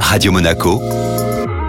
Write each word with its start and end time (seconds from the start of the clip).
Radio 0.00 0.32
Monaco, 0.32 0.80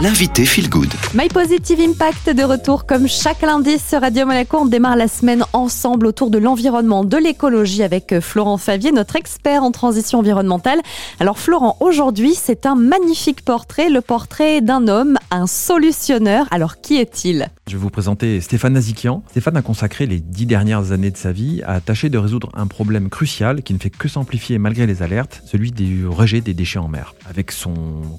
l'invité 0.00 0.44
Feel 0.44 0.68
Good. 0.68 0.92
My 1.14 1.28
Positive 1.28 1.80
Impact 1.80 2.28
de 2.28 2.42
retour 2.42 2.84
comme 2.84 3.08
chaque 3.08 3.40
lundi 3.40 3.78
sur 3.78 4.02
Radio 4.02 4.26
Monaco. 4.26 4.58
On 4.60 4.66
démarre 4.66 4.96
la 4.96 5.08
semaine 5.08 5.44
ensemble 5.54 6.06
autour 6.06 6.30
de 6.30 6.36
l'environnement, 6.36 7.02
de 7.02 7.16
l'écologie 7.16 7.82
avec 7.82 8.12
euh, 8.12 8.20
Florent 8.20 8.58
Favier, 8.58 8.92
notre 8.92 9.16
expert 9.16 9.62
en 9.62 9.70
transition 9.70 10.18
environnementale. 10.18 10.80
Alors 11.18 11.38
Florent, 11.38 11.78
aujourd'hui 11.80 12.34
c'est 12.34 12.66
un 12.66 12.74
magnifique 12.74 13.42
portrait, 13.42 13.88
le 13.88 14.02
portrait 14.02 14.60
d'un 14.60 14.86
homme, 14.86 15.16
un 15.30 15.46
solutionneur. 15.46 16.46
Alors 16.50 16.80
qui 16.82 16.98
est-il? 16.98 17.48
Je 17.66 17.72
vais 17.72 17.82
vous 17.82 17.90
présenter 17.90 18.40
Stéphane 18.42 18.74
Nazikian. 18.74 19.22
Stéphane 19.30 19.56
a 19.56 19.62
consacré 19.62 20.06
les 20.06 20.20
dix 20.20 20.46
dernières 20.46 20.92
années 20.92 21.10
de 21.10 21.16
sa 21.16 21.32
vie 21.32 21.62
à 21.66 21.80
tâcher 21.80 22.10
de 22.10 22.18
résoudre 22.18 22.50
un 22.54 22.66
problème 22.66 23.08
crucial 23.08 23.62
qui 23.62 23.72
ne 23.72 23.78
fait 23.78 23.90
que 23.90 24.08
s'amplifier 24.08 24.58
malgré 24.58 24.86
les 24.86 25.02
alertes, 25.02 25.42
celui 25.46 25.72
du 25.72 26.06
rejet 26.06 26.42
des 26.42 26.54
déchets 26.54 26.78
en 26.78 26.88
mer. 26.88 27.14
Avec 27.28 27.50
son 27.50 27.74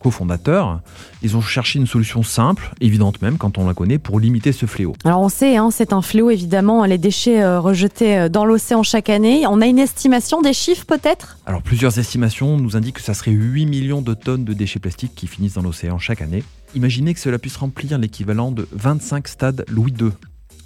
cofondateur, 0.00 0.80
ils 1.22 1.36
ont 1.36 1.40
cherché 1.40 1.59
une 1.62 1.86
solution 1.86 2.22
simple, 2.22 2.72
évidente 2.80 3.22
même 3.22 3.38
quand 3.38 3.58
on 3.58 3.66
la 3.66 3.74
connaît, 3.74 3.98
pour 3.98 4.20
limiter 4.20 4.52
ce 4.52 4.66
fléau. 4.66 4.94
Alors 5.04 5.20
on 5.20 5.28
sait, 5.28 5.56
hein, 5.56 5.70
c'est 5.70 5.92
un 5.92 6.02
fléau 6.02 6.30
évidemment, 6.30 6.84
les 6.84 6.98
déchets 6.98 7.42
euh, 7.42 7.60
rejetés 7.60 8.18
euh, 8.18 8.28
dans 8.28 8.44
l'océan 8.44 8.82
chaque 8.82 9.08
année. 9.10 9.46
On 9.46 9.60
a 9.60 9.66
une 9.66 9.78
estimation 9.78 10.40
des 10.42 10.52
chiffres 10.52 10.84
peut-être? 10.86 11.38
Alors 11.46 11.62
plusieurs 11.62 11.98
estimations 11.98 12.56
nous 12.56 12.76
indiquent 12.76 12.96
que 12.96 13.02
ça 13.02 13.14
serait 13.14 13.32
8 13.32 13.66
millions 13.66 14.02
de 14.02 14.14
tonnes 14.14 14.44
de 14.44 14.52
déchets 14.52 14.80
plastiques 14.80 15.14
qui 15.14 15.26
finissent 15.26 15.54
dans 15.54 15.62
l'océan 15.62 15.98
chaque 15.98 16.22
année. 16.22 16.42
Imaginez 16.74 17.14
que 17.14 17.20
cela 17.20 17.38
puisse 17.38 17.56
remplir 17.56 17.98
l'équivalent 17.98 18.52
de 18.52 18.68
25 18.72 19.28
stades 19.28 19.64
Louis 19.68 19.92
II. 19.98 20.10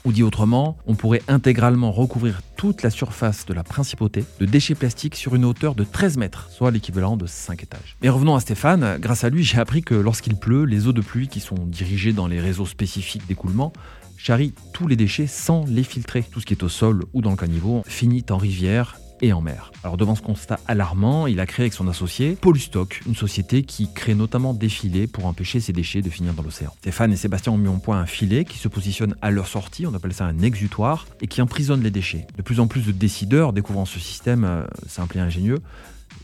Ou 0.04 0.12
dit 0.12 0.22
autrement, 0.22 0.76
on 0.86 0.94
pourrait 0.94 1.22
intégralement 1.28 1.90
recouvrir 1.90 2.42
toute 2.56 2.82
la 2.82 2.90
surface 2.90 3.46
de 3.46 3.54
la 3.54 3.64
principauté 3.64 4.24
de 4.38 4.44
déchets 4.44 4.74
plastiques 4.74 5.14
sur 5.14 5.34
une 5.34 5.46
hauteur 5.46 5.74
de 5.74 5.82
13 5.82 6.18
mètres, 6.18 6.50
soit 6.50 6.70
l'équivalent 6.70 7.16
de 7.16 7.26
5 7.26 7.62
étages. 7.62 7.96
Mais 8.02 8.10
revenons 8.10 8.34
à 8.34 8.40
Stéphane, 8.40 8.98
grâce 9.00 9.24
à 9.24 9.30
lui 9.30 9.44
j'ai 9.44 9.58
appris 9.58 9.80
que 9.80 9.94
lorsqu'il 9.94 10.36
pleut, 10.36 10.64
les 10.64 10.86
eaux 10.86 10.92
de 10.92 11.00
pluie 11.00 11.28
qui 11.28 11.40
sont 11.40 11.54
dirigées 11.54 12.12
dans 12.12 12.26
les 12.26 12.38
réseaux 12.38 12.66
spécifiques 12.66 13.26
d'écoulement 13.26 13.72
charrient 14.18 14.54
tous 14.72 14.86
les 14.88 14.96
déchets 14.96 15.26
sans 15.26 15.64
les 15.66 15.84
filtrer. 15.84 16.22
Tout 16.22 16.40
ce 16.40 16.46
qui 16.46 16.54
est 16.54 16.62
au 16.62 16.68
sol 16.68 17.04
ou 17.14 17.22
dans 17.22 17.30
le 17.30 17.36
caniveau 17.36 17.82
finit 17.86 18.24
en 18.30 18.36
rivière 18.36 18.96
et 19.20 19.32
en 19.32 19.40
mer. 19.40 19.72
Alors 19.82 19.96
devant 19.96 20.14
ce 20.14 20.22
constat 20.22 20.58
alarmant, 20.66 21.26
il 21.26 21.40
a 21.40 21.46
créé 21.46 21.64
avec 21.64 21.72
son 21.72 21.88
associé 21.88 22.36
Polystock, 22.40 23.02
une 23.06 23.14
société 23.14 23.62
qui 23.62 23.92
crée 23.92 24.14
notamment 24.14 24.54
des 24.54 24.68
filets 24.68 25.06
pour 25.06 25.26
empêcher 25.26 25.60
ces 25.60 25.72
déchets 25.72 26.02
de 26.02 26.10
finir 26.10 26.34
dans 26.34 26.42
l'océan. 26.42 26.72
Stéphane 26.78 27.12
et 27.12 27.16
Sébastien 27.16 27.52
ont 27.52 27.58
mis 27.58 27.68
en 27.68 27.78
point 27.78 27.98
un 27.98 28.06
filet 28.06 28.44
qui 28.44 28.58
se 28.58 28.68
positionne 28.68 29.14
à 29.22 29.30
leur 29.30 29.46
sortie, 29.46 29.86
on 29.86 29.94
appelle 29.94 30.14
ça 30.14 30.26
un 30.26 30.40
exutoire, 30.40 31.06
et 31.20 31.26
qui 31.26 31.42
emprisonne 31.42 31.82
les 31.82 31.90
déchets. 31.90 32.26
De 32.36 32.42
plus 32.42 32.60
en 32.60 32.66
plus 32.66 32.86
de 32.86 32.92
décideurs 32.92 33.52
découvrant 33.52 33.84
ce 33.84 33.98
système 33.98 34.44
euh, 34.44 34.64
simple 34.86 35.18
et 35.18 35.20
ingénieux 35.20 35.58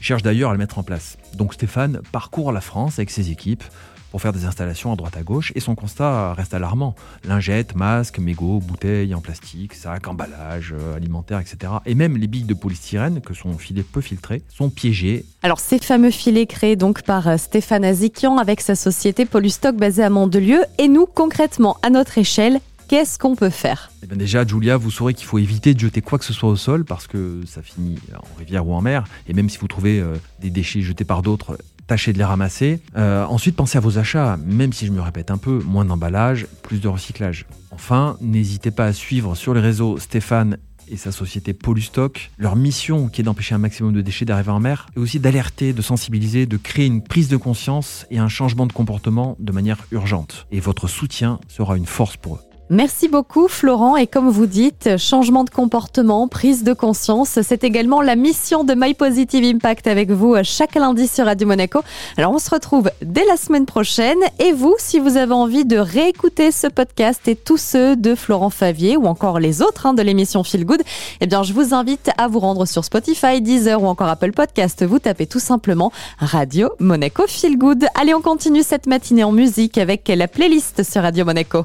cherchent 0.00 0.22
d'ailleurs 0.22 0.50
à 0.50 0.52
le 0.52 0.58
mettre 0.58 0.78
en 0.78 0.82
place. 0.82 1.18
Donc 1.34 1.54
Stéphane 1.54 2.00
parcourt 2.12 2.52
la 2.52 2.60
France 2.60 2.98
avec 2.98 3.10
ses 3.10 3.30
équipes 3.30 3.64
pour 4.10 4.20
faire 4.20 4.32
des 4.32 4.44
installations 4.44 4.92
à 4.92 4.96
droite 4.96 5.16
à 5.16 5.22
gauche 5.22 5.52
et 5.54 5.60
son 5.60 5.74
constat 5.74 6.34
reste 6.34 6.54
alarmant. 6.54 6.94
Lingettes, 7.24 7.74
masques, 7.76 8.18
mégots, 8.18 8.58
bouteilles 8.58 9.14
en 9.14 9.20
plastique, 9.20 9.74
sacs, 9.74 10.08
emballages 10.08 10.74
euh, 10.76 10.96
alimentaires, 10.96 11.40
etc. 11.40 11.72
Et 11.86 11.94
même 11.94 12.16
les 12.16 12.26
billes 12.26 12.44
de 12.44 12.54
polystyrène, 12.54 13.20
que 13.20 13.34
son 13.34 13.56
filet 13.56 13.82
peu 13.82 14.00
filtré, 14.00 14.42
sont 14.48 14.70
piégées. 14.70 15.24
Alors 15.42 15.60
ces 15.60 15.78
fameux 15.78 16.10
filets 16.10 16.46
créés 16.46 16.76
donc 16.76 17.02
par 17.02 17.28
euh, 17.28 17.36
Stéphane 17.36 17.84
Azikian 17.84 18.38
avec 18.38 18.60
sa 18.60 18.74
société 18.74 19.24
Polystock 19.24 19.76
basée 19.76 20.02
à 20.02 20.10
Mandelieu 20.10 20.62
et 20.78 20.88
nous 20.88 21.06
concrètement 21.06 21.76
à 21.82 21.90
notre 21.90 22.18
échelle, 22.18 22.60
qu'est-ce 22.90 23.20
qu'on 23.20 23.36
peut 23.36 23.50
faire? 23.50 23.92
Eh 24.02 24.06
bien 24.08 24.16
Déjà, 24.16 24.44
Julia, 24.44 24.76
vous 24.76 24.90
saurez 24.90 25.14
qu'il 25.14 25.26
faut 25.26 25.38
éviter 25.38 25.74
de 25.74 25.78
jeter 25.78 26.00
quoi 26.00 26.18
que 26.18 26.24
ce 26.24 26.32
soit 26.32 26.48
au 26.48 26.56
sol 26.56 26.84
parce 26.84 27.06
que 27.06 27.40
ça 27.46 27.62
finit 27.62 27.96
en 28.16 28.36
rivière 28.36 28.66
ou 28.66 28.74
en 28.74 28.80
mer. 28.80 29.04
Et 29.28 29.32
même 29.32 29.48
si 29.48 29.58
vous 29.58 29.68
trouvez 29.68 30.00
euh, 30.00 30.16
des 30.40 30.50
déchets 30.50 30.82
jetés 30.82 31.04
par 31.04 31.22
d'autres, 31.22 31.56
tâchez 31.86 32.12
de 32.12 32.18
les 32.18 32.24
ramasser. 32.24 32.80
Euh, 32.96 33.24
ensuite, 33.26 33.54
pensez 33.54 33.78
à 33.78 33.80
vos 33.80 33.98
achats, 33.98 34.36
même 34.44 34.72
si 34.72 34.86
je 34.86 34.90
me 34.90 35.00
répète 35.00 35.30
un 35.30 35.38
peu, 35.38 35.60
moins 35.64 35.84
d'emballage, 35.84 36.48
plus 36.64 36.80
de 36.80 36.88
recyclage. 36.88 37.46
Enfin, 37.70 38.16
n'hésitez 38.20 38.72
pas 38.72 38.86
à 38.86 38.92
suivre 38.92 39.36
sur 39.36 39.54
les 39.54 39.60
réseaux 39.60 39.96
Stéphane 39.98 40.58
et 40.88 40.96
sa 40.96 41.12
société 41.12 41.52
Polystock. 41.52 42.32
Leur 42.38 42.56
mission, 42.56 43.08
qui 43.08 43.20
est 43.20 43.24
d'empêcher 43.24 43.54
un 43.54 43.58
maximum 43.58 43.92
de 43.92 44.00
déchets 44.00 44.24
d'arriver 44.24 44.50
en 44.50 44.58
mer, 44.58 44.88
est 44.96 44.98
aussi 44.98 45.20
d'alerter, 45.20 45.72
de 45.72 45.82
sensibiliser, 45.82 46.46
de 46.46 46.56
créer 46.56 46.86
une 46.86 47.04
prise 47.04 47.28
de 47.28 47.36
conscience 47.36 48.04
et 48.10 48.18
un 48.18 48.28
changement 48.28 48.66
de 48.66 48.72
comportement 48.72 49.36
de 49.38 49.52
manière 49.52 49.78
urgente. 49.92 50.48
Et 50.50 50.58
votre 50.58 50.88
soutien 50.88 51.38
sera 51.46 51.76
une 51.76 51.86
force 51.86 52.16
pour 52.16 52.34
eux. 52.34 52.49
Merci 52.72 53.08
beaucoup 53.08 53.48
Florent 53.48 53.96
et 53.96 54.06
comme 54.06 54.28
vous 54.28 54.46
dites, 54.46 54.96
changement 54.96 55.42
de 55.42 55.50
comportement, 55.50 56.28
prise 56.28 56.62
de 56.62 56.72
conscience, 56.72 57.40
c'est 57.42 57.64
également 57.64 58.00
la 58.00 58.14
mission 58.14 58.62
de 58.62 58.74
My 58.76 58.94
Positive 58.94 59.44
Impact 59.44 59.88
avec 59.88 60.12
vous 60.12 60.36
chaque 60.44 60.76
lundi 60.76 61.08
sur 61.08 61.24
Radio 61.24 61.48
Monaco. 61.48 61.80
Alors 62.16 62.32
on 62.32 62.38
se 62.38 62.48
retrouve 62.48 62.92
dès 63.02 63.24
la 63.24 63.36
semaine 63.36 63.66
prochaine 63.66 64.20
et 64.38 64.52
vous, 64.52 64.76
si 64.78 65.00
vous 65.00 65.16
avez 65.16 65.32
envie 65.32 65.64
de 65.64 65.78
réécouter 65.78 66.52
ce 66.52 66.68
podcast 66.68 67.26
et 67.26 67.34
tous 67.34 67.56
ceux 67.56 67.96
de 67.96 68.14
Florent 68.14 68.50
Favier 68.50 68.96
ou 68.96 69.06
encore 69.06 69.40
les 69.40 69.62
autres 69.62 69.86
hein, 69.86 69.92
de 69.92 70.02
l'émission 70.02 70.44
Feel 70.44 70.64
Good, 70.64 70.82
eh 71.20 71.26
bien 71.26 71.42
je 71.42 71.52
vous 71.52 71.74
invite 71.74 72.12
à 72.18 72.28
vous 72.28 72.38
rendre 72.38 72.66
sur 72.66 72.84
Spotify, 72.84 73.40
Deezer 73.40 73.82
ou 73.82 73.88
encore 73.88 74.06
Apple 74.06 74.30
Podcast. 74.30 74.84
Vous 74.84 75.00
tapez 75.00 75.26
tout 75.26 75.40
simplement 75.40 75.90
Radio 76.18 76.70
Monaco 76.78 77.24
Feel 77.26 77.58
Good. 77.58 77.86
Allez, 78.00 78.14
on 78.14 78.22
continue 78.22 78.62
cette 78.62 78.86
matinée 78.86 79.24
en 79.24 79.32
musique 79.32 79.76
avec 79.76 80.06
la 80.06 80.28
playlist 80.28 80.84
sur 80.84 81.02
Radio 81.02 81.24
Monaco. 81.24 81.64